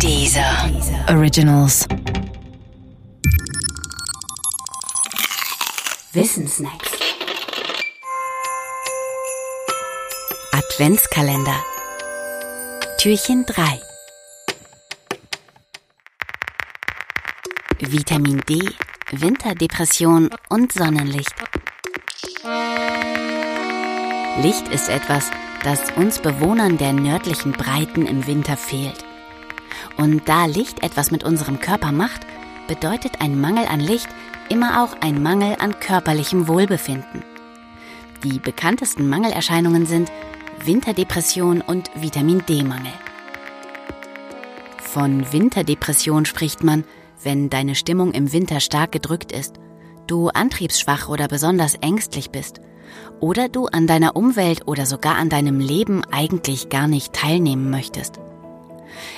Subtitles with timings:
[0.00, 0.70] Dieser
[1.08, 1.86] Originals.
[6.12, 6.90] Wissensnacks.
[10.52, 11.56] Adventskalender.
[12.98, 13.80] Türchen 3.
[17.80, 18.60] Vitamin D,
[19.12, 21.34] Winterdepression und Sonnenlicht.
[24.42, 25.30] Licht ist etwas,
[25.62, 29.03] das uns Bewohnern der nördlichen Breiten im Winter fehlt.
[29.96, 32.26] Und da Licht etwas mit unserem Körper macht,
[32.66, 34.08] bedeutet ein Mangel an Licht
[34.48, 37.22] immer auch ein Mangel an körperlichem Wohlbefinden.
[38.22, 40.10] Die bekanntesten Mangelerscheinungen sind
[40.64, 42.92] Winterdepression und Vitamin D-Mangel.
[44.78, 46.84] Von Winterdepression spricht man,
[47.22, 49.56] wenn deine Stimmung im Winter stark gedrückt ist,
[50.06, 52.60] du antriebsschwach oder besonders ängstlich bist
[53.20, 58.20] oder du an deiner Umwelt oder sogar an deinem Leben eigentlich gar nicht teilnehmen möchtest.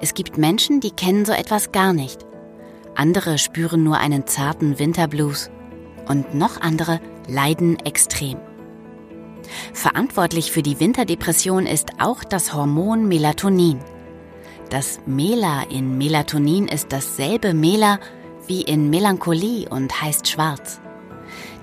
[0.00, 2.26] Es gibt Menschen, die kennen so etwas gar nicht.
[2.94, 5.50] Andere spüren nur einen zarten Winterblues
[6.08, 8.38] und noch andere leiden extrem.
[9.72, 13.80] Verantwortlich für die Winterdepression ist auch das Hormon Melatonin.
[14.68, 17.98] Das Mela in Melatonin ist dasselbe Mela
[18.46, 20.80] wie in Melancholie und heißt schwarz.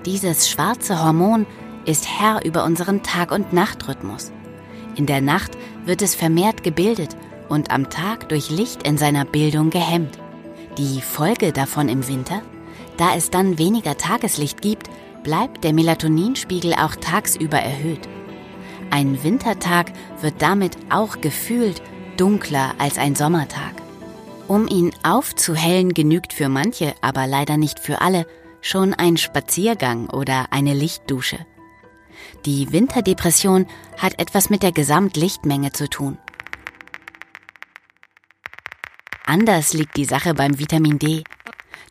[0.04, 1.46] Dieses schwarze Hormon
[1.84, 4.32] ist Herr über unseren Tag- und Nachtrhythmus.
[4.96, 5.52] In der Nacht
[5.84, 7.16] wird es vermehrt gebildet
[7.48, 10.18] und am Tag durch Licht in seiner Bildung gehemmt.
[10.76, 12.42] Die Folge davon im Winter?
[12.96, 14.88] Da es dann weniger Tageslicht gibt,
[15.22, 18.08] bleibt der Melatoninspiegel auch tagsüber erhöht.
[18.90, 21.82] Ein Wintertag wird damit auch gefühlt
[22.16, 23.74] dunkler als ein Sommertag.
[24.46, 28.26] Um ihn aufzuhellen, genügt für manche, aber leider nicht für alle,
[28.60, 31.38] schon ein Spaziergang oder eine Lichtdusche.
[32.46, 33.66] Die Winterdepression
[33.98, 36.18] hat etwas mit der Gesamtlichtmenge zu tun.
[39.28, 41.22] Anders liegt die Sache beim Vitamin D.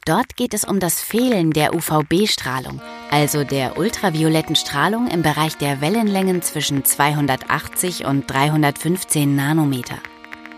[0.05, 5.79] Dort geht es um das Fehlen der UVB-Strahlung, also der ultravioletten Strahlung im Bereich der
[5.79, 9.97] Wellenlängen zwischen 280 und 315 Nanometer.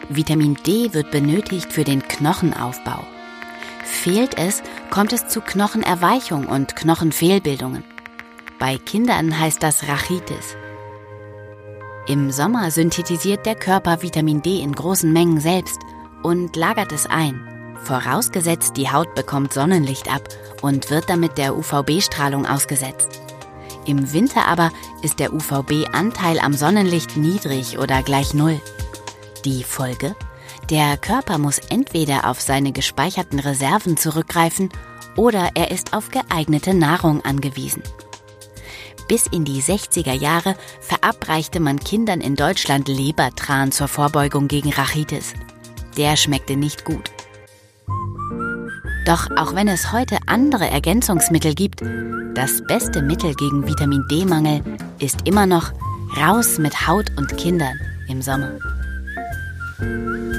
[0.08, 3.06] Vitamin D wird benötigt für den Knochenaufbau.
[3.84, 7.84] Fehlt es, kommt es zu Knochenerweichung und Knochenfehlbildungen.
[8.58, 10.56] Bei Kindern heißt das Rachitis.
[12.08, 15.80] Im Sommer synthetisiert der Körper Vitamin D in großen Mengen selbst
[16.24, 17.40] und lagert es ein,
[17.84, 20.22] vorausgesetzt die Haut bekommt Sonnenlicht ab
[20.62, 23.22] und wird damit der UVB-Strahlung ausgesetzt.
[23.86, 24.72] Im Winter aber
[25.02, 28.60] ist der UVB-Anteil am Sonnenlicht niedrig oder gleich Null.
[29.46, 30.16] Die Folge?
[30.70, 34.70] Der Körper muss entweder auf seine gespeicherten Reserven zurückgreifen
[35.16, 37.82] oder er ist auf geeignete Nahrung angewiesen.
[39.08, 45.34] Bis in die 60er Jahre verabreichte man Kindern in Deutschland Lebertran zur Vorbeugung gegen Rachitis
[46.00, 47.12] der schmeckte nicht gut.
[49.06, 51.82] Doch auch wenn es heute andere Ergänzungsmittel gibt,
[52.36, 54.62] das beste Mittel gegen Vitamin D-Mangel
[55.00, 55.74] ist immer noch
[56.18, 57.78] raus mit Haut und Kindern
[58.08, 58.52] im Sommer.
[59.80, 60.30] Musik